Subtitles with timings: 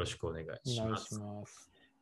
[0.00, 1.20] ろしくお願いします。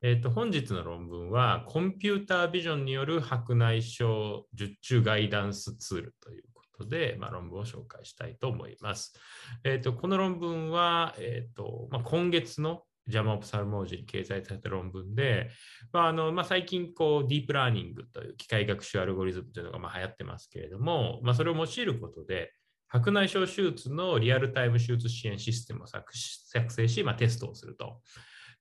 [0.00, 9.18] えーと、本日の論文は、コンピュータービジョンによる白内障術中ガイダンスツールということで、まあ、論文を紹介したいと思います。
[9.64, 15.50] えーと、この論文は、えーとまあ、今月のジャマオプサルモージに掲載された論文で、
[15.92, 22.52] まああのまあ、最近こうディープラーニングという機械学習アルゴリズムというのがまあ流行ってますけれども、まあ、それを用いることで、
[22.88, 26.12] 白内障手術のリアルタイム手術支援システムを作
[26.72, 28.00] 成し、まあ、テストをすると。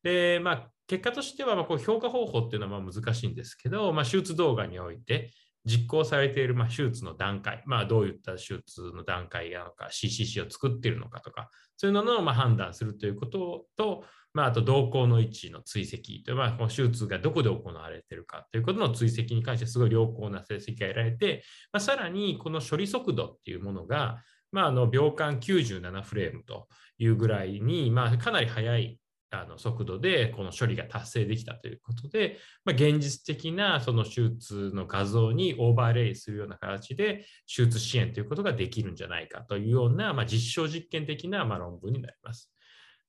[0.04, 5.32] で、まあ、結果としては、ま、こう評価方法っていうのはまあ難しいんですけど、まあ、手術動画において、
[5.66, 14.06] 実行されているま手術の段階、まあ、どういった手術の段階なのか、CCC を作っているのかとか、そういうのをま判断するということと、
[14.38, 24.22] まあ、あと動向の位置の追跡という、まあ、この手術がどこで行われているかということの追跡に関してすごい良好な成績が得られて、まあ、さらにこの処理速度っていうものが、
[24.52, 26.68] まあ、あの秒間97フレームと
[27.00, 29.00] いうぐらいに、まあ、かなり速い
[29.32, 42.52] あの速度でこの処理が達成できたということで、まあ、現実的なその手術の画像にオーバーレイするような形で手術支援ということができるんじゃないかというような、まあ、実証実験的なま論文になります。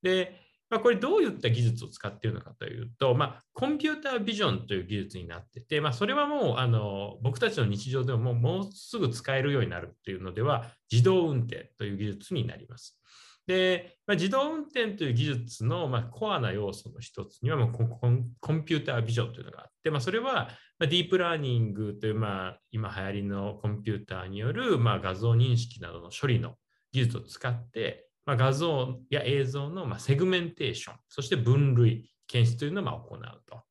[0.02, 12.98] で、まあ、これどういった技術を使っているのかというと、まあ、コンピュータービジョンという技術になってて、まあ、それはもうあの僕たちの日常でももうすぐ使えるようになるっていうのでは自動運転という技術になります。
[13.48, 26.56] で、まあ、自動運転という技術の、ま、コアな要素の一つには、コンピュータービジョンというのがあって、まあ、それは、ディープラーニングという、まあ、今流行りのコンピューターによる、ま、画像認識などの処理の
[26.92, 33.62] 技術を使って、まあ、画像や映像の、ま、セグメンテーション、そして分類、検出というのをま行うと。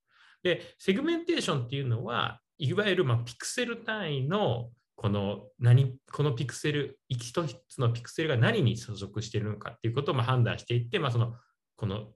[0.42, 11.36] で、セグメンテーションっていうのは、いわゆるまピクセル単位のこの何このピクセル、一つのピクセルが何に所属しているのかっていうことをま判断していって、まあ、その
[11.76, 12.08] この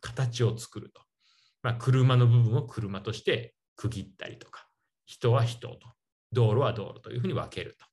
[0.00, 1.02] 形を作ると。
[1.62, 4.66] まあ、車の部分を車として区切ったりとか、
[5.04, 5.76] 人は人と、
[6.32, 7.84] 道路は道路というふうに分けると。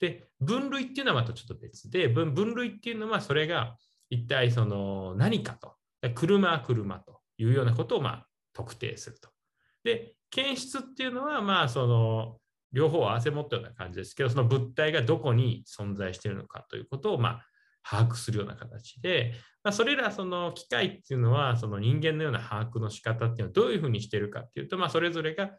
[0.00, 3.76] で、分類っていうのはまたちょっと別で、分類っていうのはそれが
[4.08, 5.74] 一体その何かと、
[6.14, 9.28] 車は車というようなことをまあ特定すると。
[9.84, 12.38] で、検出っていうのはまあその
[12.72, 17.46] 両方合わせ持ったような感じですけど、その物体がどこに存在しているのかということを、まあ、
[17.82, 19.34] 把握するような形で、
[19.64, 25.50] まあ、それらその機械っていうのは、その人間のような把握の仕方っていうのはどういうふうにしているかっていうと、まあ、それぞれが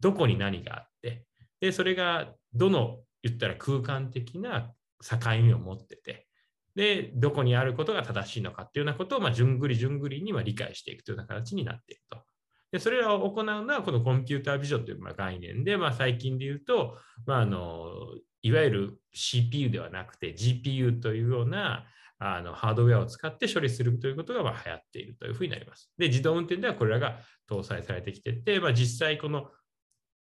[0.00, 1.26] どこに何があって、
[1.60, 6.26] で、それがどの言ったら空間的な境目を持ってて、
[6.74, 12.22] で、どこにあることが正しいのかっていうようなことを、まあ、じゅんぐりじゅんぐりには理解していくというような形になっていると。
[12.72, 17.88] でそれらを行うのはこのコンピュータービジョンというまあ概念で、まあ、最近で言うと、まあ、あの
[18.42, 21.84] いわゆる CPU ではなくて GPU というような
[22.18, 25.88] あのハードウェアを使って処理するということがまあ流行っているというふうになります。
[25.98, 29.50] で、自動運転ではこれらが搭載されてきてて、まあ、実際この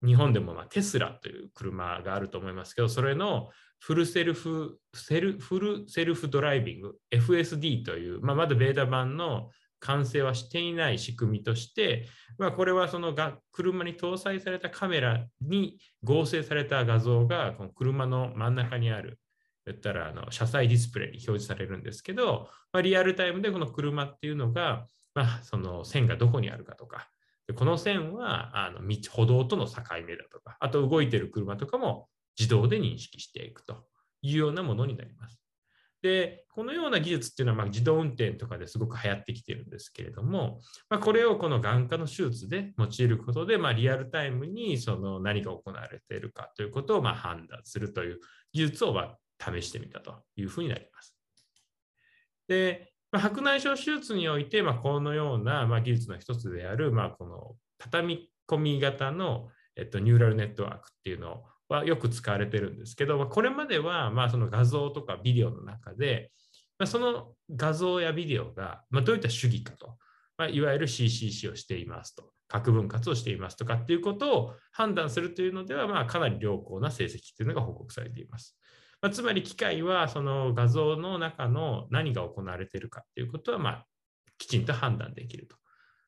[0.07, 3.51] 日本でもまテスラという車があると思いますけど、それの
[3.81, 9.51] フルセルフ、セルフルセルフドライビング、FSD という、まあ、まだベータ版の
[9.81, 12.07] 完成はしていない仕組みとして、
[12.39, 19.19] まあ、これはそのが車に搭載されたカメラに合成された画像がこの車の真ん中にある
[19.67, 27.09] 言ったらあの車載ディスプレイに表示されるんですけど、まあ、リアルタイムでこの車っていうのが、まあ、その線がどこにあるかとか
[27.47, 32.09] でこの線はあの道歩道との境目だとかあと動いてる車とかも
[32.39, 33.85] 自動で認識していくと
[34.23, 35.41] いうようなものになります。
[36.03, 48.21] で、このような技術っていうのはま自動運転とかですごく流行ってきてるんですけれども、まあ、これをこの眼科の手術で用いることで、まあ、リアルタイムにその何が行われているかということをま判断するという
[48.53, 51.17] 技術をま試してみたというふうになります。
[52.47, 66.31] で、まあ、白内障手術において、まこのようなま技術の一つである、まこの畳み込み型の、えっと、ニューラルネットワークっていうのはよく使われてるんですけど、これまではまあその画像とかビデオの中で、
[66.79, 69.97] まあ、その画像やビデオがまどういった主義かと、
[70.37, 78.57] まあ、いわゆる CCC をしていますと、核分割をしていますとかっていうことを判断するというのでは、まあ、かなり良好な成績というのが報告されています。
[79.07, 83.87] まあ、つまり機械はその画像の中の何が行われているかということは、まあ、
[84.37, 85.55] きちんと判断できると。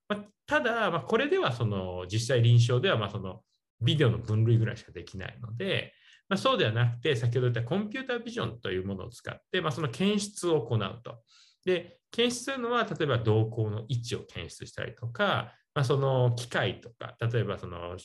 [0.09, 3.43] まあ、ただ、まあ、これではその実際臨床ではまあその
[3.81, 5.93] ビデオの分類ぐらいしかできないので、
[6.29, 11.23] まあ、そうではなくて、先ほど言ったコンピュータービジョンというものを使って、まあ、その検出を行うと。
[11.65, 17.97] で、検出というのは、例えば瞳孔の位置を検出したりとか、まあ、その機械とか、例えばその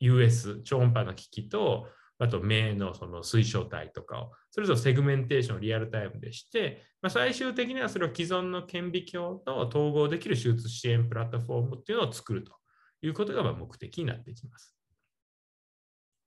[0.00, 1.86] US 超音波の機器と、
[2.20, 12.52] あと目のその推奨体とかを、それぞれセグメンテーションをリアルタイムでして、まあ、最終的にはそれを既存の顕微鏡と統合できる手術支援プラットフォームっていうのを作ると
[13.02, 14.76] いうことが目的になってきます。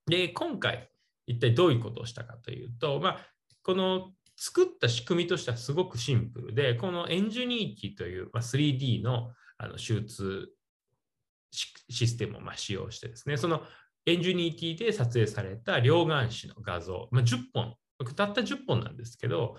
[0.07, 0.90] で、今回、
[1.28, 3.18] 一体どういうことをしたかというと、まあ、
[3.62, 10.50] この作った仕組みとしてはすごくシンプルで、このエンジニーティという 3D のあの手術
[11.51, 13.62] システムをま使用してですね、その
[14.06, 17.76] エンジュニティで撮影された両眼視の画像、まあ、10本、
[18.16, 19.58] たった10本なんですけど、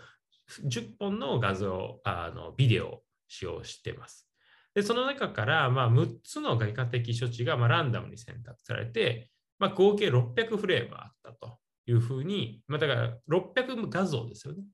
[0.67, 4.29] 10本の画像、あのビデオを使用しています。
[4.75, 14.65] で、その中からまあ6つの外科的処置がまランダムに選択されて、まあ、合計600フレームあったというふうに、まあ、だから600画像ですよね。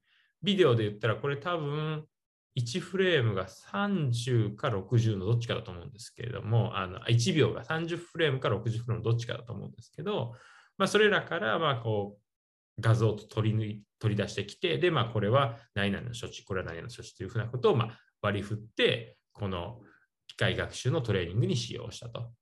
[0.42, 2.06] ビデオで言ったらこれ多分
[2.56, 10.34] 1フレームが30か60のどっちかだと思うんですけれども、あの1秒が30フレームか60フレームのどっちかだと思うんですけど、
[10.78, 17.90] まあ、それらからまあこう画像を取り抜い取り出してきて、で、まあ、これは何々の処置、これは何々の処置というふうなことをま
[18.22, 19.80] 割り振って、この
[20.26, 22.32] 機械学習のトレーニングに使用したと。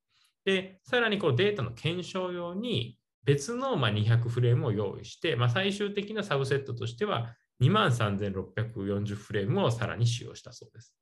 [0.44, 10.94] で、さらにこうデータの検証用に別のまあ200フレームを用意して、まあ、最終的なサブセットとしては23,640フレームをさらに使用したそうです。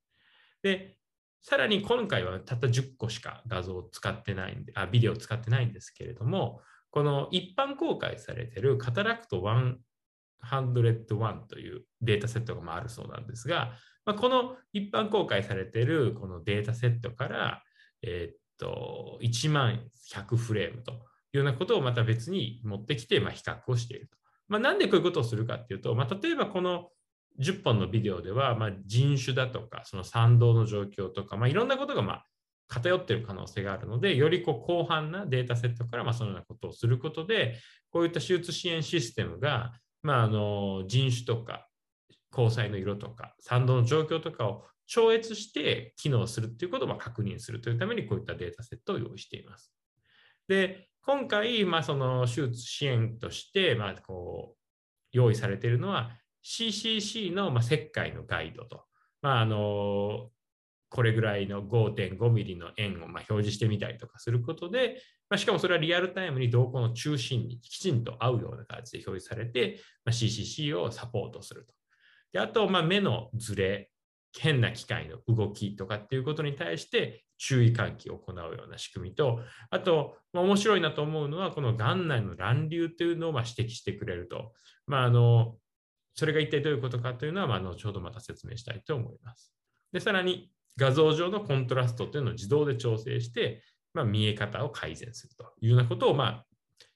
[0.62, 0.96] で、
[1.42, 6.60] さらに今回はたった10個しか画像を使ってないんで、あ、ビデオを使ってないんですけれども、
[6.90, 9.42] この一般公開されているカタラクト
[10.42, 13.74] 101というデータセットがあるそうなんですが、
[14.04, 17.62] まあ、この一般公開されているこのデータセットから、
[18.02, 19.80] えー、っと、1万
[20.10, 20.94] 100フレームとい
[21.34, 24.16] うようなことをまた別に持ってきて、まあ、比較をしていると。
[24.48, 26.88] まあ、なんでこういうことをするかっていうと、まあ、例えばこの
[27.40, 32.24] 10本のビデオでは、まあ、人種だとか、その賛同の状況とか、まあ、いろんなことがまあ
[32.68, 37.56] 偏っている可能性があるので、よりこう広範なデータセットからまあそのようなことをすることで、
[37.90, 39.72] こういった手術支援システムが、
[40.02, 41.68] まあ、あの人種とか、
[42.32, 49.72] 交際の色とか、賛同の状況とかを超越して機能するということを確認するというために、こういったデータセットを用意しています。
[50.48, 54.56] で、今回、まあ、その手術支援として、まあ、こう
[55.12, 56.10] 用意されているのは
[56.44, 58.84] CCC の、まあ、石灰のガイドと、
[59.22, 60.30] まあ、あの
[60.88, 71.74] これぐらいの5.5ミリの円をま表示してみたりとかすることで、まあ、しかもそれはリアルタイムに瞳孔の中心にきちんと合うような形で表示されて、ま CCC をサポートすると。
[72.32, 73.90] であと、ま目のずれ、
[74.38, 79.40] 変な機械の動きとかっていうことに対して注意喚起を行うような仕組みと、
[79.70, 84.52] あと、まあ、面白いなと思うのは、この眼内の乱流というのをま指摘してくれると。
[84.86, 85.56] まあ、あの
[86.14, 89.52] それが一体どういうことかというのは、まあ、後ほどまた説明したいと思います。
[89.92, 93.62] でさらに、画像上のコントラストというのを自動で調整して、
[93.94, 96.46] まあ、見え方を改善するというようなことを、まあ、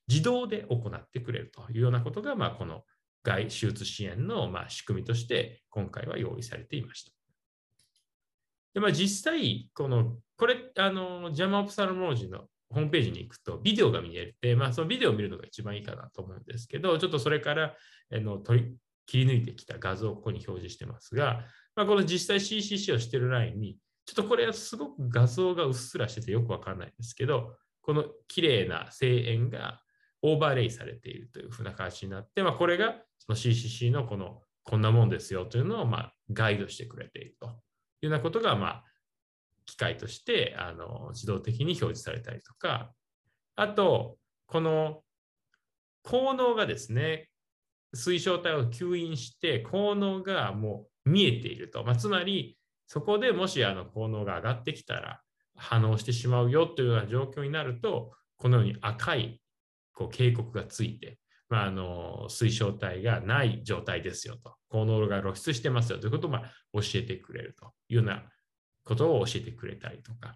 [0.08, 2.82] 自動で行ってくれるというようなことが、まあ、この
[3.22, 7.12] 外手術支援のま仕組みとして今回は用意されていました。
[8.74, 17.74] でまあ、実際、この、これ、あの、ジャマオプサルモロジーのホームページに行くとビデオが見えて、まあ、そのビデオを見るのが一番いいかなと思うんですけど、ちょっとそれから
[18.10, 21.44] あの取り切り抜いてきた画像をここに表示してますが、
[21.76, 23.76] まあ、この実際 CCC をしているラインに、
[24.06, 29.82] ちょっとこれはすごく画像がうっすらしててよくわかんないんですけど、この綺麗な声援が
[30.22, 38.84] オーバーレイされているというふうな形になって、まあ、これがその CCC のこのこんなもんですよというのをまあガイドしてくれているというようなことが、まあ、
[39.70, 42.90] 機械としてあの自動的に表示されたりとか、
[43.54, 45.02] あと、この
[46.02, 47.28] 効能がですね、
[47.94, 51.84] 水晶体を吸引して、効能がもう見えていると。
[51.84, 52.58] まあ、つまり、
[52.88, 55.20] そこでもしあの効能が上がってきたら
[55.54, 59.40] 反応してしまうよというような状況になると、このように赤い
[59.94, 66.40] こう警告がついて、まあ、あの水晶体がない状態ですよと、効能が露出してますよということをま
[66.72, 68.24] 教えてくれるというような
[68.90, 70.34] ことを教えてくれたりとか。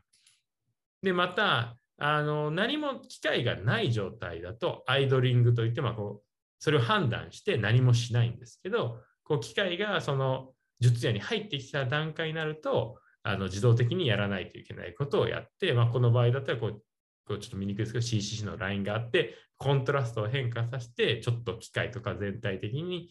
[1.03, 6.25] で、また、あの何も機会がない状態だと、アイドリングといって、まあ、こう
[6.61, 16.83] それを判断して何もしないんですけど、こう機械がその術夜に入ってきた段階になると、あの自動的にやらないといけないことをやって、まあ、この場合だったらこう、
[17.27, 23.11] こうちょっと見にくいですけど、CCC のラインがあって、コントラストを変化させて、ちょっと機械とか全体的に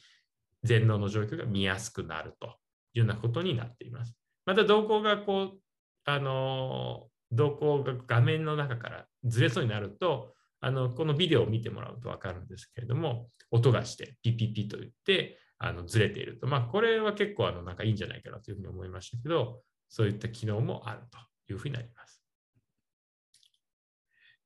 [0.63, 2.47] 全能の状況が見やすくなると
[2.93, 4.15] いうようなことになっています。
[4.45, 5.59] また動向がこう、
[6.05, 16.47] あの、動向が画面の中からずれそうになると、あのこのビデオを見てもらうと分かるんですけれども、音がしてピピピと言ってあのずれていると。
[16.47, 21.17] まあ、これは結構あのなんかいいんじゃないかなというふうに思いましたけど、そういった機能もあると
[21.51, 22.23] いうふうになります。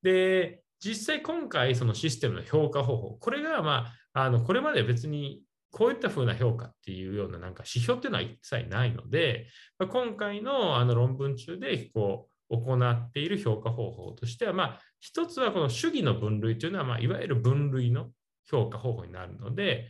[0.02, 5.42] で、実際今回そのシステムの評価方法、これがまあ、あのこれまで別に
[5.78, 9.46] こういったふうな評価っていうようななんか指標っていうのは一切ないので、
[9.78, 18.10] 今回のあの論文中でこう行っている評価方法としては、まあ、一つはこの主義の分類というのは、まあ、いわゆる分類の
[18.50, 19.90] 評価方法になるので、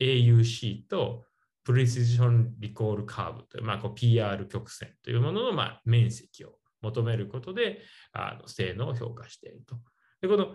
[0.00, 1.24] AUC と
[1.64, 7.80] プレシジョンリコールカーブという、まあ、こう PR 曲線というもののま面積を求めることで
[8.12, 9.74] あの性能を評価していると。
[10.20, 10.54] でこの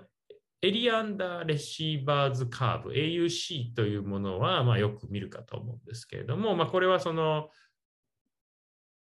[0.61, 7.49] エリアンダーレシーバーズカーブ AUC というものはまあよく見るかと思うんですけれども、まあ、これはその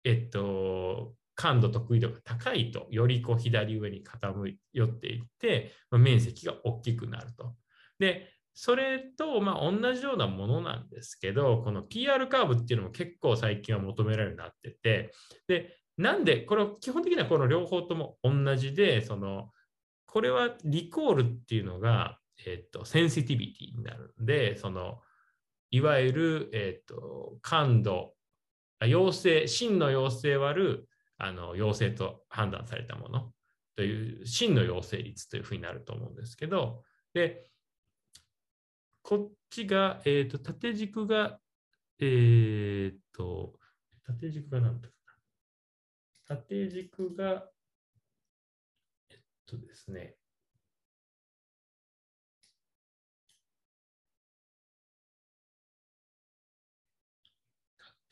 [0.04, 7.56] えっと感度得意度が高いとよりこう左上に傾寄っていって、まあ、面積が大きくなると。
[7.98, 15.14] でそれとまあ同じようなものなんですけど、この PR カーブっていうのも結構最近は求められるようになってて、
[15.48, 19.52] で、なんで、これ基本的にはこの両方とも同じで、その、
[20.12, 25.02] これはリコールっていうのが、えっと、センシティビティになるんで、その、
[25.72, 28.16] いわゆる、えっと、感度、
[28.82, 33.32] 陽性、真の陽性割るあの陽性と判断されたもの
[33.76, 37.44] という真の陽性率というふうになると思うんですけど、で、
[39.04, 41.40] こっちが、えっ、と、縦軸が、
[42.00, 43.54] えっ、と、
[44.06, 44.96] 縦軸が何だか。
[46.26, 47.50] 縦軸が、
[49.50, 50.16] とですね、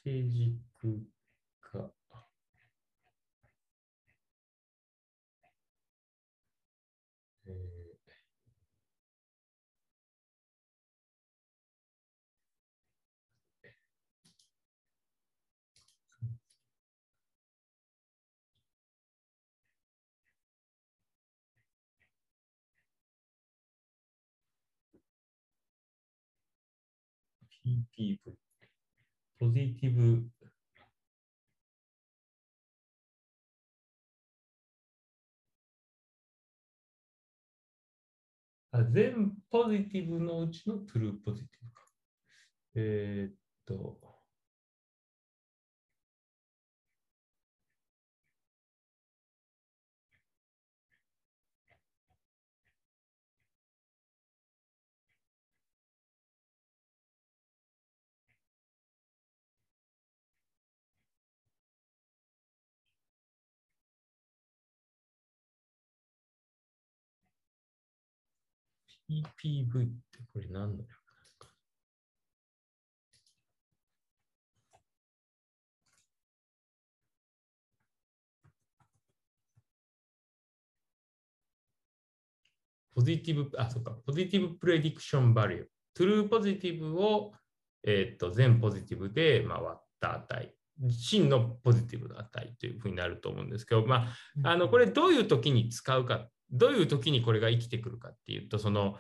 [0.04, 1.17] 縦軸。
[27.68, 28.18] PPV、
[29.40, 30.24] ポジティブ
[38.72, 41.84] あ全ポジティブのうちのトゥルーポジティブか。
[42.76, 44.17] えー、っと、
[69.10, 70.88] EPV ってこれ何の略？
[82.98, 85.66] ポジティブ、あ、そうか、ポジティブプレディクションバリュー。
[85.94, 87.32] トゥルーポジティブを、
[87.84, 90.56] えっ、と、全ポジティブで、まあ、割った値。
[90.90, 94.08] 真のポジティブの値というふうになると思うんですけど、ま
[94.44, 98.98] あ、あのこれどういう時に使うかどういう時にこれが生きてくるかっていうとその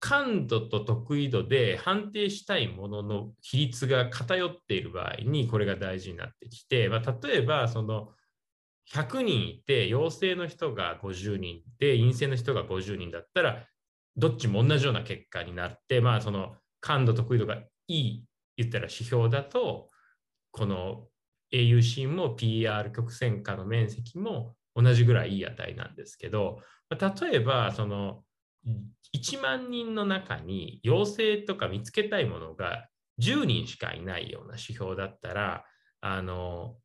[0.00, 8.08] 感度と得意度で判定したいものの比率が偏っている場合にこれが大事になってきて、まあ、例えばその
[8.92, 13.64] 100人いて陽性の人が50人で陰性の人が50人だったら
[14.16, 18.24] どっちも同じような結果になってまあその感度得意度がいい
[18.56, 19.88] 言ったら指標だと
[20.50, 21.04] この
[21.54, 26.60] AUC も PR 曲線下の面積も同じぐらいいい値なんですけど、
[26.90, 28.22] 例えばその
[29.14, 32.88] 1万人の中に陽性とか見つけたいものが
[33.20, 35.64] 10人しかいないような指標だったら、
[36.00, 36.76] あの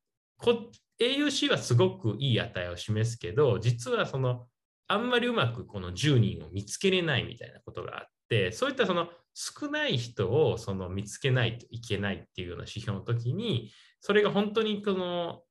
[0.99, 4.47] AUC はすごくいい値を示すけど、実はその
[4.87, 15.41] あんまりうまくこの10人を見つけれないみたいなことがあって、そういったその少ない人をその見つけないといけないっていうような指標の時に、それが本当にこの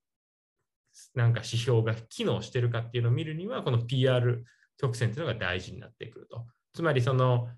[1.15, 4.45] なんか指標が機能してるかっていうのを見るには、この PR
[4.79, 6.47] 曲線っていうのが大事になってくると。
[6.75, 7.49] つまり、その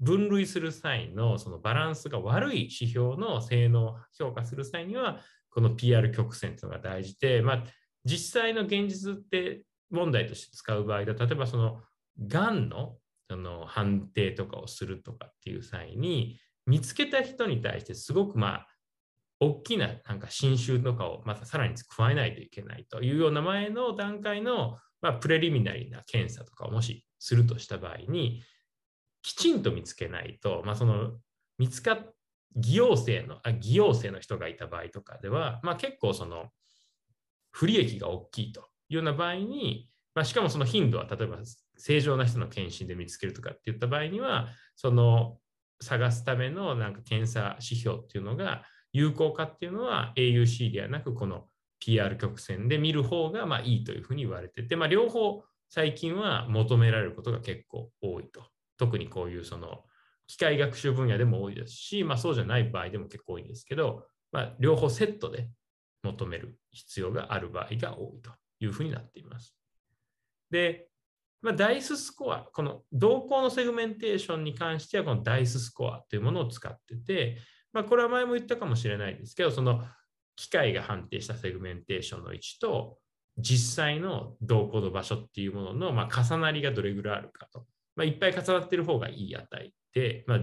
[0.00, 7.64] 分類する際のそのバランスが悪い指標の性能を評価する際には、この PR 曲線っていうのが大事で、まあ、
[8.04, 11.80] 実際の現実って問題として使う場合だ例えばその
[12.26, 12.96] がんの
[13.28, 18.66] その判定とかをするとかっていう際に見つけた人に対してすごくまあ
[19.40, 28.42] 大きななんか新種とかをまたさらに加えないといけないというような前の段階の、まあ、プレリミナリーな検査とかをもしするとした場合に、
[29.22, 31.12] きちんと見つけないと、まあ、その
[31.58, 31.98] 見つかっ
[32.56, 36.46] 偽陽性のあ偽陽性の人がいた場合とかでは、まあ、結構その
[37.50, 41.38] 不利益が大きいというような場合に、まあ、しかもその頻度は例えば
[41.76, 45.36] 正常な人の検診で見つけるとかっていった場合には、その
[45.82, 48.62] 探すためのなんか検査指標っていうのが
[48.96, 51.44] 有効かっていうのは AUC ではなくこの
[51.80, 58.42] PR 曲線で見る方がまあいいというふうに言われてて、まあ、両方最近は求められることが結構多いと。
[58.78, 59.84] 特にこういうその
[60.26, 65.50] 機械学習分野でも多いですし、まあ、そうじゃない場合でも結構多いんですけど、まあ、両方セットで
[66.02, 69.54] 求める必要がある場合が多いというふうになっています。
[70.50, 70.88] で、
[71.42, 77.38] まあ、ダイススコア、この瞳孔のセグメンテーションに関しては、このダイススコアというものを使ってて、
[77.72, 79.84] まあ、これは前も言ったかもしれないですけど、その
[80.36, 82.98] 機械が判定したセグメンテーションの位置と、
[83.38, 87.66] 実際の瞳孔の場所っていうものの、まあ、重なりがどれぐらいあるかと。
[87.96, 90.40] まあ、いっぱい重なっている方がいい値で、まあ、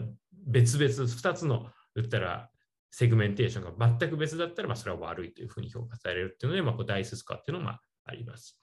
[0.47, 2.49] 別々、2つの言ったら
[2.91, 7.79] セグメンテーションが全く別だったら、まあ、それは悪いというふうに評価されるっていうので、まあ、こうダイススコアっていうのもあ
[8.13, 8.62] ります。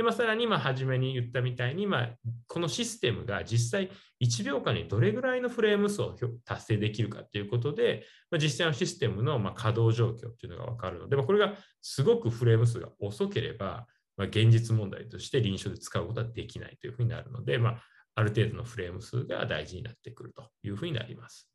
[0.00, 2.08] で、まあ、さらに、まあ、初めに言ったみたいに、まあ、
[2.48, 3.90] このシステムが実際
[4.22, 6.16] 1秒間にどれぐらいのフレーム数を
[6.46, 11.52] 達成できるかということで、まあ、実際のシステムのま稼働状況っていうのが分かるので、まあ、これが
[11.82, 17.82] すごくフレーム数が遅ければ、まあ、現実問題として臨床で使うことはできないというふうになるので、まあ、
[18.14, 21.46] ある程度のフレーム数が大事になってくるというふうになります。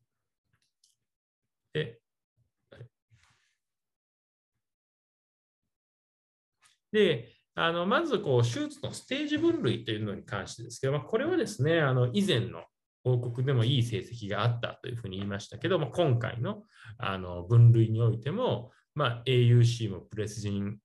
[1.72, 1.98] で、
[6.92, 12.64] であのまずこう手術のステージ分類というのに関してですけど、まあ、これはですね、あの以前の
[13.02, 16.62] 報告でもいい成績があったというふうに言いましたけど、まあ、今回の
[16.98, 20.78] あの分類においても、まあ、AUC もプレシジン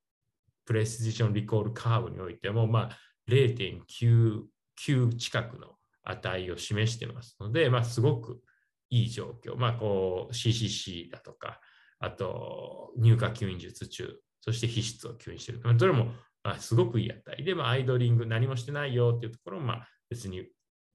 [0.66, 2.98] プレシジョンリコールカーブにおいても、まあ、
[3.28, 8.42] 0.99近くの値を示してますので、まあ、すごく
[8.90, 11.60] いい状況、まあ、こう CCC だとか、
[12.00, 15.78] あと入荷吸引術中、そして皮質を吸引している。
[15.78, 16.12] どれも
[16.44, 20.46] あ、すごくいい値で、まあ、アイドリング何もしてないよっていうところも、まあ、別に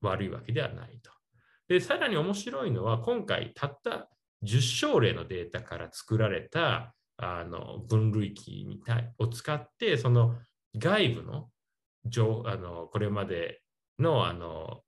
[0.02, 1.10] 悪いわけではないと。
[1.68, 4.08] で、さらに面白いのは、今回たった
[4.44, 8.80] 10症例のデータから作られたあの分類器
[9.18, 10.36] を使って、その
[10.76, 11.48] 外部の
[12.44, 13.60] あのこれまで
[13.98, 14.82] のあの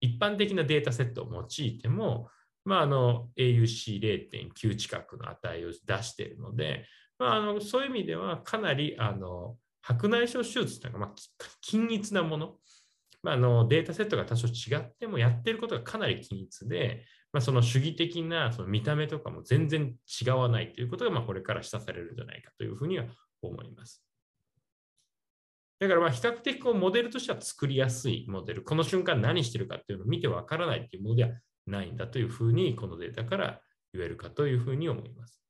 [0.00, 2.28] 一般的なデータセットを用いても、
[2.64, 6.86] まあ、AUC0.9 近くの値を出しているので、
[7.22, 12.54] まあ、あのそういう意味ではかなりあの白内障手術というのは、まあ、均一なもの、
[13.22, 23.04] まあ、あのデータセットが多少違ってもやってることがかなり均一で、まあ、その主義的なその見た目とかも全然違わないということが、まあ、これから示唆されるんじゃないかというふうには
[23.40, 24.04] 思います。
[25.78, 31.30] だからまあ比較的こうモデルとしては作りやすいモデル、この瞬間何してるかっていうのを見てわからないっていうものでは
[31.66, 33.60] ないんだというふうにこのデータから
[33.92, 35.41] 言えるかというふうに思います。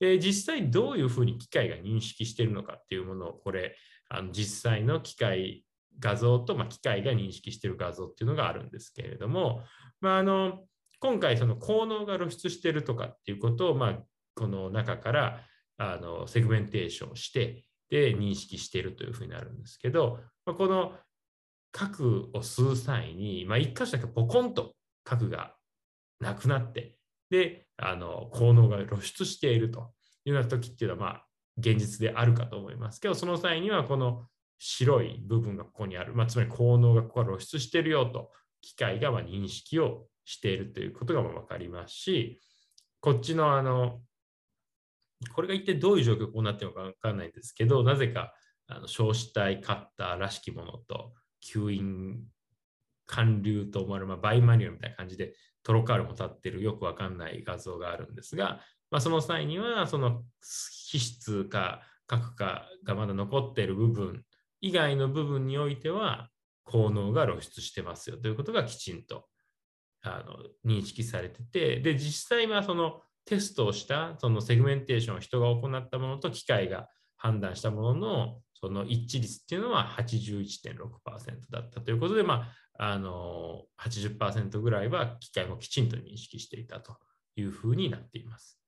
[0.00, 3.76] で実際どういうふうに機械が認識しているのかっていうものをこれ
[4.08, 5.64] あの実際の機械
[5.98, 9.62] 画像と、まあ、機械が認識している画像っていうのがあるんですけれども、
[10.00, 10.60] まあ、あの
[10.98, 13.98] 今回その効能が露出しているとかっていうことを、まあ、
[14.34, 15.40] この中から
[15.78, 20.92] あのセグメンテーションしてで認識しているというふうになるんですけど、まあ、この
[21.72, 25.54] 核を吸う際に、まあ、1箇所だけポコンと核が
[26.20, 26.94] なくなって
[27.30, 29.92] で、あの効能が露出していると
[30.24, 31.26] いうような時っていうのは、まあ、
[31.58, 34.26] 現実であるかと思いますけど、その際にはこの
[34.58, 42.40] 白い部分がここにある、まあ、つまり効能がここから露出しているよと、機械がま認識をしているということが分かりますし、
[43.00, 44.00] こっちのあの、
[45.34, 48.34] これが一体どういう状況こうなってるのか分からないんですけど、なぜか
[48.66, 51.12] あの焼死体カッターらしきものと
[51.44, 52.20] 吸引
[53.06, 64.24] 灌流と思われる、まあ、バイマニュアルみたいな感じでトロカールも立ってるよくわかんない画像があるんですが、まあ、その際にはその皮質か核かがまだ残っている部分
[64.60, 66.28] 以外の部分においては
[66.64, 69.26] 後嚢が露出してますよということがきちんと
[70.02, 80.76] あの認識されててで実際はそのテストをしたそのセグメンテーションを人が行ったものと機械が判断したもののその一致率っていうのは81.6%
[81.50, 86.96] だったということで、まあ、あの80%ぐらいは機械もきちんと認識していたと
[87.36, 88.60] いうふうになっています。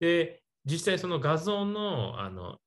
[0.00, 2.58] で実際その画像のあの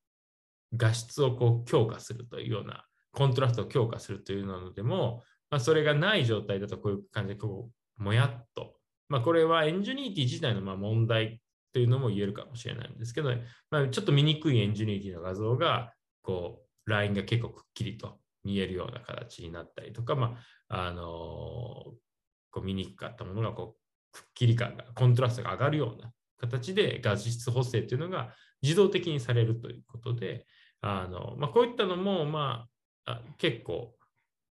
[0.76, 8.76] 画質をこう強化するというようなコントラストを強化するというのでも、まあ、それがない状態だとこういう感じでこうもやっと、
[9.10, 11.41] まあ、これはエンジニティ自体のま問題
[11.74, 13.32] というのも言えるかもしれないんですけど、
[13.70, 20.38] まあ、ちょっと見にくいエンジニティの画像がこうラインが結構くっきりと見えるような形になったりとか、ま
[20.70, 21.04] あ、あの
[22.52, 23.82] こう見にくかったものがこう
[24.12, 30.46] くっきり感が、コントラストが上がるような形で画質補正というのが自動的にされるということで、
[30.82, 32.66] あのまあ、こういったのも、ま
[33.06, 33.94] あ、結構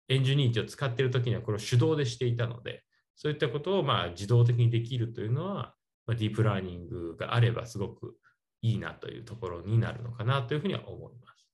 [0.09, 2.83] NGENUITY を使っているときにはこれを手動でしていたので、
[3.17, 5.75] そういったことをまあ自動的にできるというのは、
[6.09, 8.17] ま、ディープラーニングがあればすごく
[8.63, 11.49] いいなというところになるのかなというふうには思います。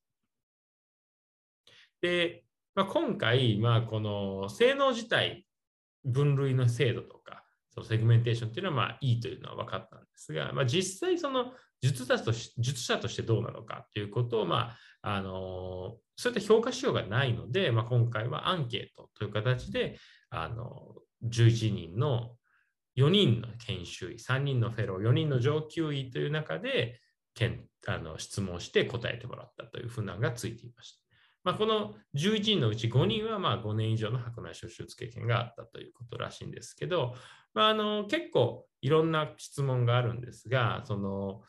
[2.01, 5.45] で、まあ、今回、まあ、この性能自体、
[6.03, 7.43] 分類の精度とか、
[7.75, 19.97] そのセグメンテーションっていうのはまあいいというのは分かったんですが、まあ、実際その術者とし術者としてどうなのかということを、まあ、あのそういった評価しようがないので、まあ、今回はアンケートという形で
[20.29, 22.31] あの11人の
[22.97, 26.99] 4人の研修医、3人のフェロー、4人の上級医という中で
[27.87, 31.05] あの質問して答えてもらったというふうなのがついていました。
[31.43, 37.13] まあ、この11人のうち5人はま5年以上の白内障手術経験があったということらしいんですけど、
[37.53, 41.43] まあ、あの結構いろんな質問があるんですが、その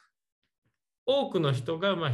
[1.06, 2.10] 多くの人がま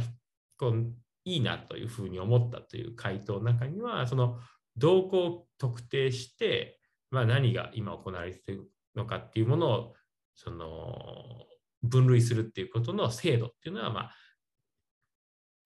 [0.57, 0.93] こう
[1.25, 4.39] いいなというふうに思ったという回答の中には、その
[4.77, 6.79] 瞳孔を特定して、
[7.11, 9.93] まあ、何が今行われているのかっていうものを
[10.35, 11.45] その
[11.83, 14.11] 分類するっていうことの精度っていうのは、まあ、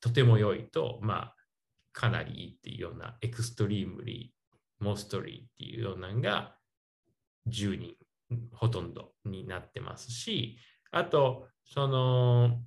[0.01, 1.35] とても良いと、まあ、
[1.93, 6.55] かなりいいっていうような extremely、mostly っていうようなのが
[7.47, 7.95] 10人
[8.53, 10.57] ほとんどになってますし、
[10.91, 12.61] あと、その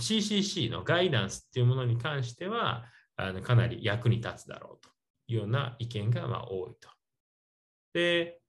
[0.00, 2.84] CCC のガイダンスっていうものに関しては、
[3.16, 4.88] あのかなり役に立つだろうと
[5.28, 6.88] いうような意見がまあ多いと。
[7.92, 8.41] で、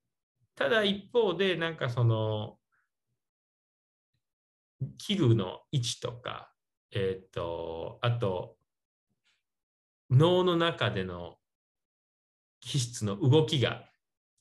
[0.56, 2.58] ただ一方で、なんかその、
[4.98, 6.52] 器具の位置とか、
[6.92, 8.58] えっ、ー、と、あと、
[10.10, 11.38] 脳の中での
[12.60, 13.86] 気質の動きが、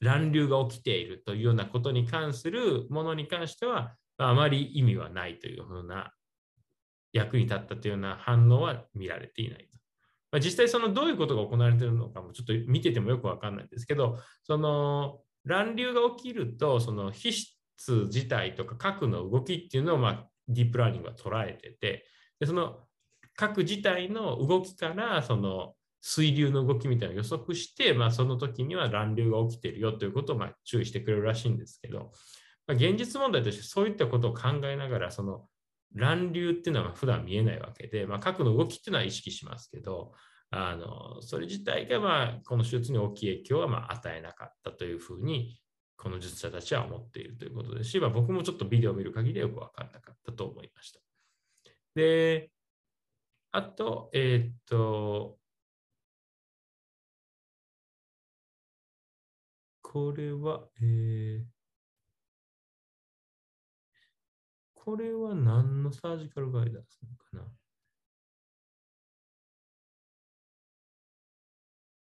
[0.00, 6.12] 乱流が起きているというようなことに関するものに関しては、あまり意味はないというふうな
[7.12, 9.78] 役に立ったというような反応は見られていないと。
[10.32, 17.52] まあ、実際そのどういうことが行われているのかもちょっと見ててもよくわかんないんですけど、その乱流が起きると、その皮質
[18.06, 22.06] 自体とか核の動きっていうのを、まあ、ディープラーニングは捉えてて、
[22.40, 22.80] でその
[23.36, 32.10] 核自体の動きからその水流の動きみたいなのを予測して、まあ、その時には乱流が起きてるよということをまあ注意してくれるらしいんですけど、
[32.66, 35.46] まあ、現実問題としてそういったことを考えながらその
[35.94, 40.12] 乱流っていうのは普段見えないわけで、まあ、核の動きっていうのは意識しますけど
[40.54, 45.58] あのそれ自体がまあこの手術に大きい影響はまあ与えなかったというふうに
[45.96, 51.00] この術者たちは思っているということですし、まあ、僕もちょっとビデオを見る限りよく分かんなかったと思いました。
[51.94, 52.50] で、
[53.52, 55.38] あと、えー、っと、
[59.80, 61.44] これは、えー、
[64.74, 67.10] これは何のサージカルガイダンスな
[67.40, 67.61] のかな？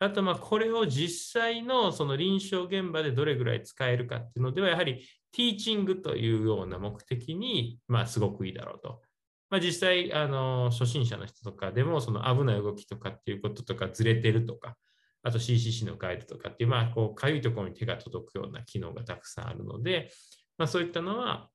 [0.04, 9.02] あと、これを実際のその臨床現場でどれぐらい使えるかっていうのでは、やはりティーチングというような目的に、ま、すごくいいだろうと。
[9.50, 14.76] まあ、実際、あの、初心者の人とかでも、その危ない動きとかっていうこととか、ずれてるとか、
[15.22, 20.12] あと CCC のガイドとかっていう、まあ、こう、かゆいところに手が届くような機能がたくさんあるので、
[20.58, 21.50] まあ、そういったのは、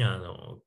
[0.00, 0.60] あの、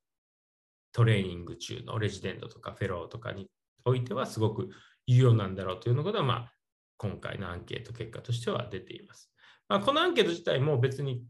[0.92, 3.48] トレーニング中のレジデントとかフェローとかに
[3.84, 4.70] おいてはすごく
[5.06, 6.52] 有用なんだろうというのことは、まあ、
[6.98, 9.32] 今回のアンケート結果としては出ています。
[9.68, 11.22] まあ、このアンケート自体も別に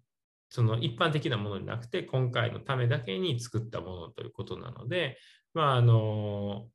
[0.51, 5.19] その一般的なものになくて、今回のためだけに作ったものということなので、
[5.55, 6.67] まあ、あの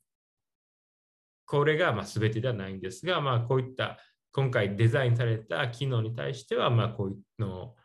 [1.46, 3.98] これがま全てではないんですが、まあ、こういった
[4.32, 7.76] 今回デザインされた機能に対しては、ま、こういうのを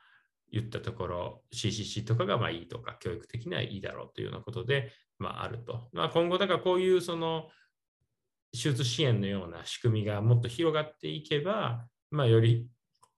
[0.50, 5.88] 言ったところ CCC とかがまあいいとか教育的にはいいだろうというようなことで、まあ、あると。
[5.92, 7.48] まあ、今後だからこういうその
[8.52, 12.66] 手術支援のような仕組みがもっと広がっていけば、まあ、より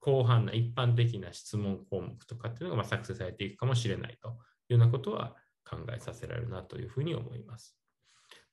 [0.05, 5.37] 広範な一般的な質問項目とかっていうのがま作成されていくかもしれないというようなことは
[5.69, 7.77] 考えさせられるなというふうに思います。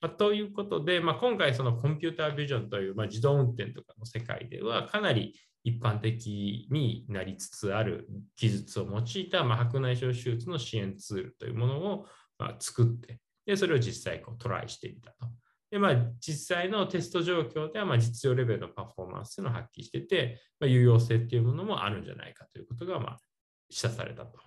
[0.01, 12.05] まあ、ということで、まあ、今回そのコンピュータービジョンという、まあ自動運転とかの世界ではかなり一般的になりつつある技術を用いた、まあ白内障手術の支援ツールというものを
[12.37, 15.27] ま作ってでそれを実際こうトライしてみたと。
[15.69, 23.19] で、まあ、実際のテスト状況では、まあ、実用レベルのパフォーマンスのを発揮してて、まあ、有用性っていうものもあるんじゃないかということが、まあ、
[23.69, 24.39] 示唆されたと。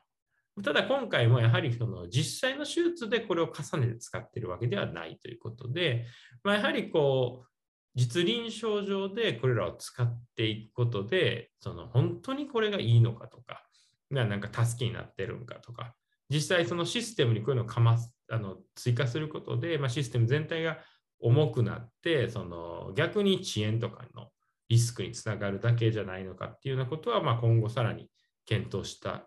[0.63, 6.07] ただ、今回もやはりその実際の手術でこれを重ねて使っているわけではないということで、
[6.43, 7.51] まあ、やはりこう、
[7.95, 13.65] 実臨床上でこれらを使っていくことで、その本当にこれがいいのかとか、
[14.11, 15.95] なんか助けになってるんかとか、
[16.29, 20.79] 実際そのシステムにこういうのをかますあの追加することで、まあ、システム全体が
[21.21, 24.29] 重くなってその逆に遅延とかの
[24.69, 28.09] リスクにつながるだけじゃないのかっていうようなことは、まあ、今後さらに
[28.47, 29.25] 検討した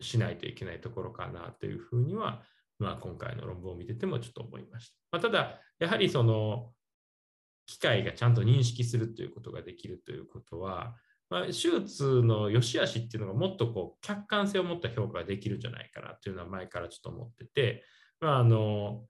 [0.00, 2.42] しないといけないところかなというふうには、
[2.78, 4.96] まあ、今回の論文を見ててもちょっと思いました。
[5.12, 6.72] まあ、ただ、やはりその
[7.66, 10.94] 機械がちゃんと認識するということができるということは、
[11.28, 17.84] まあ、手術の良し悪しっていうのがもっとこう客観性を持った評価ができるんじゃないかなというのは前からちょっと思ってて、
[18.20, 19.04] まあ、あの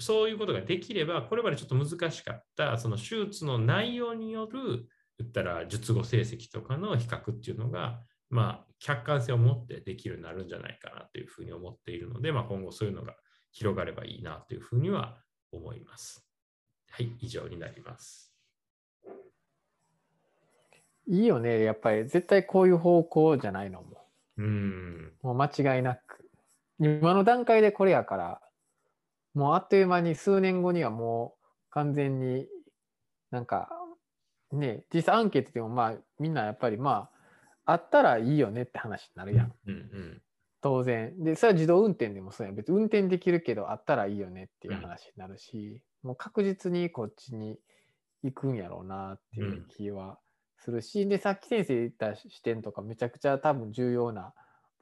[0.00, 13.14] そういうことができれば、これまでちょっと難しかったその手術の内容による言ったら術後成績とかの比較っていうのが、まあ、客観性を持ってできるようになるんじゃないかなというふうに思っているので、まあ、今後そういうのが
[13.52, 15.18] 広がればいいなというふうには
[15.52, 16.26] 思います。
[16.90, 18.34] はい、以上になります。
[21.06, 23.98] いいよね、やっぱり絶対こういう方向じゃないのも。
[24.38, 25.12] うん。
[25.22, 26.24] もう間違いなく。
[26.78, 28.40] 今の段階でこれやから、
[29.34, 32.46] もうあっという間に数年後にはもう完全に
[33.30, 33.68] なんか
[34.52, 37.08] ね、実際アンケートでもまあみんなやっぱりま
[37.64, 39.52] ああったらいいよねって話になるやん。
[39.66, 40.22] うんうん、
[40.60, 41.22] 当然。
[41.22, 42.56] で、それは自動運転でもそうやん。
[42.56, 47.58] 別に運転できるけどあったらいいよねっていう話になるし、うん、もう確実にこっちに
[48.24, 50.18] 行くんやろうなっていう気は
[50.58, 54.32] するし、うん、で、さっき先生言った視点とかめちゃくちゃ多分重要な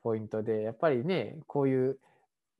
[0.02, 1.98] ポイントで、やっぱりね、こういう、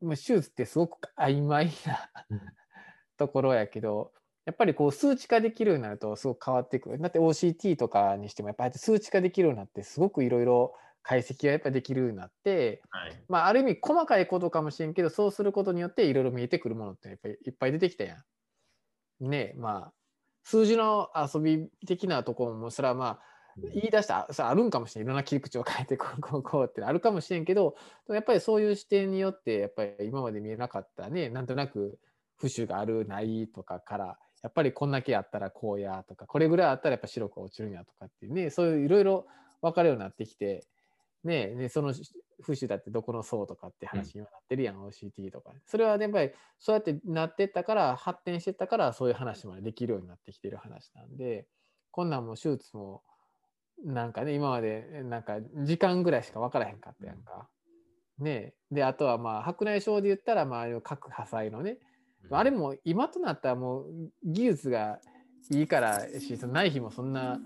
[0.00, 2.10] 手術ってすごく曖昧な
[3.16, 4.12] ところやけど、
[4.44, 6.98] やっぱりこう数値化できるようになるとすごく変わってくる。
[6.98, 18.16] だって OCT とかにしてもやっぱり数値化できるようになってすごくいろいろ解析がやっぱできるようになって、はい、まあ、ある意味細かいことかもしれんけどそうすることによっていろいろ見えてくるものってやっぱりいっぱい出てきたや
[19.20, 19.28] ん。
[19.28, 19.92] ねまあ
[20.44, 23.20] 数字の遊び的なところもそれはまあ
[23.74, 27.76] 言い出したらあるんかもしれないろんな切り口を変えてこうこうこうってあるかもしれんけど
[28.08, 31.98] やっぱりそういう視点によってやっぱり今まで見えなかったねなんとなく
[32.40, 39.26] 浮腫があるないとかからやっぱりこんだけやったらこうやとかこれぐらいあったらやっぱ白く落ちるんやとかっていうねそういういろいろ
[39.62, 40.64] 分かるようになってきて
[41.24, 41.92] ねねその
[42.42, 45.52] 風習だってどこの層とかって話にはなってるやん、うん、OCT とか。
[45.66, 51.46] それはやっぱりそうやってなってったから発展してったからそういう話までできるようになってきてる話なんで
[51.90, 53.02] こんなんも手術も
[53.84, 57.48] なんかね今までなんか時間ぐらいしか分からへんかったやんか。
[58.18, 61.78] ねであとはまあ白内障で言ったらまあ各破砕のね。
[62.30, 64.98] あれも今となったらもう技術が
[65.50, 67.40] いいからし、その内皮もそんな、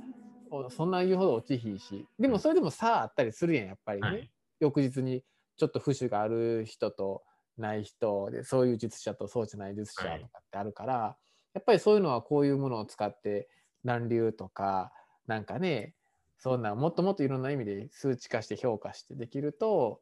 [0.71, 4.09] そんな言うほど落ちひいし、でもそれでも差あったりするやん、やっぱりね。
[4.09, 5.23] はい、翌日に
[5.57, 7.23] ちょっと浮腫がある人と
[7.59, 11.17] ない人で、そういう術者とそうじゃない術者とかってあるから、は
[11.55, 13.49] い、やっぱりそういうのはこういうものを使って
[13.85, 14.91] 乱流とか、
[15.27, 15.95] なんかね、
[16.43, 20.01] そんなもっともっといろんな意味で数値化して評価してできると、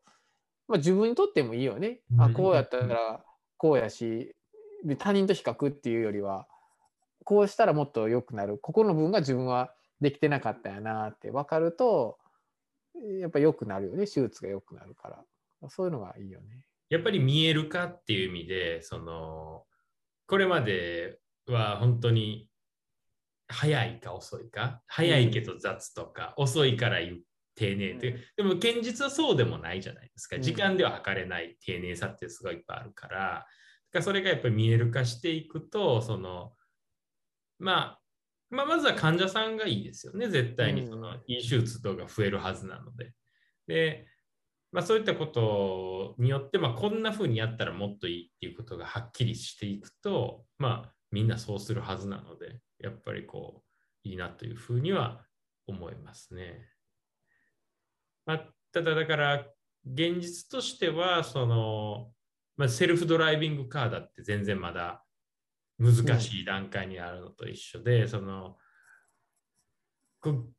[0.69, 2.01] まあ、自分にとってもいいよね。
[2.19, 3.23] あこうやったら
[3.59, 4.35] こうやし
[4.97, 6.47] 他人と比較っていうよりは
[7.25, 12.17] こうしたらもっと良くなるここの部分が自分はできてなかったやなって分かると
[13.21, 15.11] やっぱ良くなるよね手術が良くなるか
[15.61, 16.65] らそういうのがいいよね。
[16.89, 19.65] やっぱり見えるかっていう意味でその
[20.27, 22.49] これまでは本当に
[23.51, 24.83] 早いか遅いか？
[24.87, 26.99] 早いけど雑とか、うん、遅いから
[27.57, 30.39] 丁寧という、でも現実はそうでもないじゃないですか。
[30.39, 33.47] 時間では測れない丁寧さってすごいいっぱいあるから、
[34.03, 36.53] それがやっぱり見える化していくと、その、
[37.59, 38.01] まあ、
[38.51, 43.13] まあ、まずは患者さんがいいですよね、絶対にその、いい手術とか増えるはずなので。
[43.67, 44.07] で、
[44.73, 53.63] まあ、そういったことによって、まあ、こんな風にやったらもっといいっていうことがはっきりしていくと、まあ、みんなそうするはずなので、やっぱりこ
[54.05, 55.25] う、いいなというふうには
[55.67, 56.69] 思いますね。
[58.27, 59.47] まあ、ただ、だから、
[59.85, 62.13] 現実としては、その、
[62.57, 65.03] まあ、セルフドライビングカーだって全然まだ
[65.79, 68.59] 難しい段階にあるのと一緒で、うん、その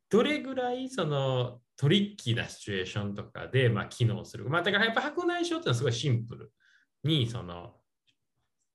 [0.09, 4.49] どれぐらいそのトリッキーなシチュエーションとかで、まあ、機能する。
[4.49, 6.51] まあ、だからやっぱ白内障ってのはすごいシンプル
[7.03, 7.75] にその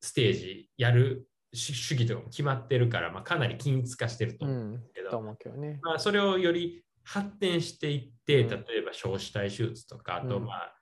[0.01, 10.77] ステージやる主義とかも決まってるから、まあ、かなり均一化してると思うんですけど、うんね、まあ、それをより発展していって、例えば少子体手術とか、あとまあ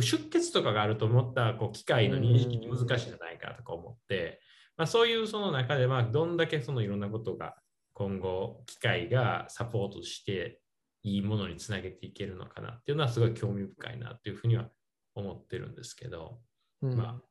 [0.00, 4.40] 出血とかがあると思ったこう機械の認識に難しいんじゃないかとか思って、
[4.76, 7.54] まあ、そういうその中でまあどんだけそのいろんなことが
[7.94, 10.60] 今後機械がサポートして
[11.02, 14.68] いいものにつなげていけるのかなっていうのはすごい興味深いなっていうふうには
[15.14, 16.38] 思ってるんですけど、
[16.82, 17.22] うん、まあ、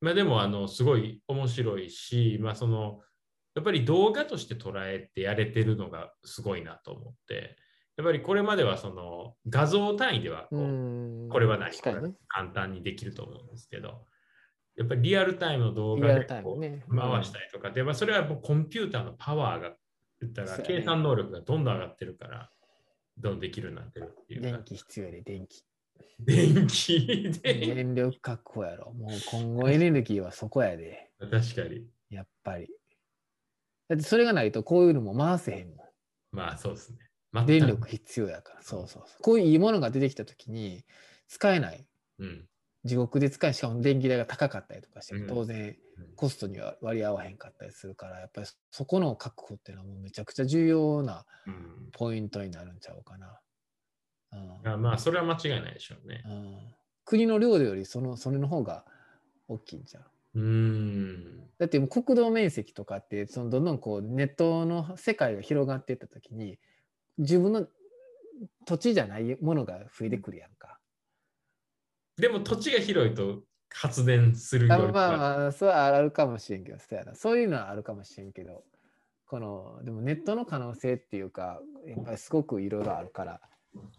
[0.00, 3.00] まあでもあのすごい面白いし、まあ、その
[3.54, 7.56] やっぱり動画として捉えてやれてるのがすごいなと思って、
[7.96, 11.92] やっぱりこれまではその画像単位ではこうこれは何か
[12.28, 14.04] 簡単にできると思うんですけど、
[14.76, 16.26] やっぱりリアルタイムの動画で。
[16.26, 19.72] 回したりとかで、まあ、それはもうコンピューターのパワーが、
[20.20, 22.50] 言ったら計算能力がどんどん上がってるから、
[23.18, 24.48] どんどんできるようになってるっていうか。
[24.48, 25.62] 電気必要やで、電気。
[26.20, 27.54] 電気で。
[27.54, 28.92] 電力確保やろ。
[28.92, 31.10] もう今後エネルギーはそこやで。
[31.20, 31.86] 確かに。
[32.10, 32.68] やっぱり。
[33.88, 35.76] だってそれがないとこういうのも回せへんもん。
[36.32, 36.98] まあそうですね。
[37.46, 38.62] 電力必要やから。
[38.62, 39.22] そうそうそう。
[39.22, 40.84] こういうものが出てきたときに
[41.28, 41.86] 使えない。
[42.18, 42.48] うん。
[42.86, 53.38] 地獄で使えしかも電気代が高かったりとかしてうん当然うんコストには割り合わへんかったりするからやっぱりそこの確保っていうのはもうめちゃくちゃ重要なうんポイントになるんちゃうかな。
[54.64, 56.22] うんあまあそれは間違いないでしょうね。
[56.26, 56.58] うん
[57.04, 58.84] 国の領土よりそのそれの方が
[59.46, 60.00] 大きいんちゃ
[60.34, 60.40] う？
[60.40, 61.50] うーん。
[61.58, 66.58] だって国土面積とかってそのどんどんこうネットの世界が広がっていった時に
[67.18, 67.68] 自分の
[68.66, 70.80] 土地じゃないものが増えてくるやんか。
[72.16, 77.14] でも土地が広いと発電するよありはまあまあ、そうはあるかもしれんけど、そうやな。
[77.14, 78.64] そういうのはあるかもしれんけど、
[79.26, 83.40] この、でもネットの可能性っていうか、やっぱりすごくいろいろあるから、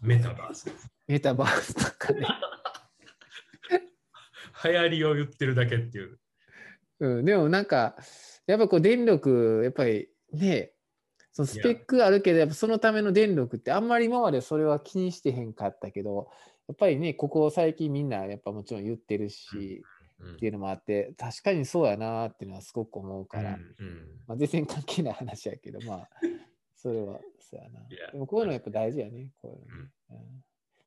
[0.00, 0.70] メタバース。
[1.06, 2.26] メタバースとかね。
[4.64, 6.18] 流行りを言ってるだけっていう。
[7.00, 7.96] うん、でもなんか、
[8.46, 10.72] やっぱこう電力、やっぱりね、
[11.32, 12.46] そのスペックあるけど、や。
[12.46, 16.28] っぱそのための電力ってあんまり今までそれは気にしてへんかったけど、
[16.66, 19.84] やっぱりね、ここ最近みんなやっぱもちろん言ってるし、
[20.20, 20.34] うん。
[20.34, 23.56] っていうのもあって、確かにそうやなっていうのはすごく思うから、うん。
[23.56, 24.08] うん。
[24.26, 26.08] まあ、全然関係ない話やけど、まあ、
[26.80, 27.80] それは、そうやな。
[27.80, 30.18] いやでもこういうのやっぱ大事やね、こういうのね、うん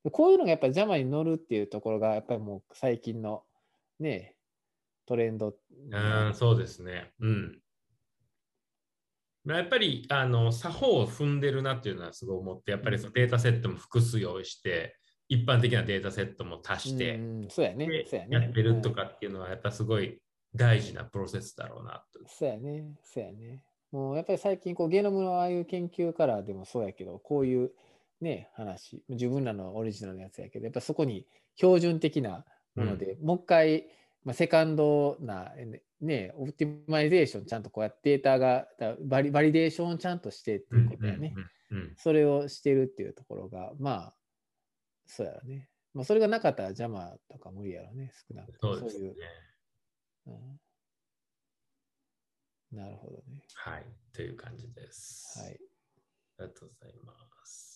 [0.03, 3.43] でこういうのがやっぱり邪魔に乗るっていうところが、やっぱりもう最近の
[3.99, 4.35] ね、
[5.05, 5.53] トレンド。
[5.91, 7.11] うん、そうですね。
[7.19, 7.59] うん。
[9.43, 14.95] まあやっぱりあの作法を踏んでるなっていうのはすごい思って、やっぱりそのデータセットも複数用意して、
[15.27, 18.07] 一般的なデータセットも足して、うん、そうやねで。
[18.07, 18.37] そうやね。
[18.37, 20.19] やってるとうんかっていうのは、やっぱすごい
[20.55, 22.19] 大事なプロセスだろうなと。
[22.27, 22.95] そうやね。
[23.03, 23.61] そうやね。
[23.91, 27.71] もうやっぱり最近、こう、ゲノムのああいう研究からでもそうやけど、こういう
[28.21, 31.25] ね、話、自分らのオリジナルのやつやけど、やっぱそこに
[31.55, 33.87] 標準的なもので、もう一回、
[34.23, 41.33] まあ、セカンドな、ねね、オプティマイゼーションちゃんとこうやってデータがだバリ、バリデーションをちゃんとしてっていうことやね。
[41.35, 41.51] うんうんうん
[41.95, 44.13] それをしてるっていうところが、まあ、
[45.05, 45.69] そうやろね。
[45.93, 49.15] まあ、それがなかったら JAMAとか無理やろね、少なくともそうねいう。。
[50.27, 50.59] うん
[52.71, 53.41] なるほどね。
[53.53, 53.85] はい。
[54.13, 55.39] という感じです。
[55.39, 55.59] はい。
[56.39, 57.13] ありがとうございま
[57.45, 57.70] す。